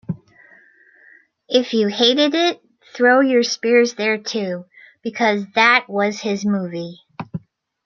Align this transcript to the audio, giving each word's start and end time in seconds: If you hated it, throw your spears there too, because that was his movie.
If 1.47 1.75
you 1.75 1.87
hated 1.89 2.33
it, 2.33 2.59
throw 2.95 3.19
your 3.19 3.43
spears 3.43 3.93
there 3.93 4.17
too, 4.17 4.65
because 5.03 5.45
that 5.53 5.87
was 5.87 6.19
his 6.21 6.43
movie. 6.43 6.97